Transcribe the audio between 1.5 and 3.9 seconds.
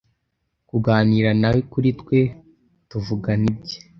kuri twe tuvugana ibye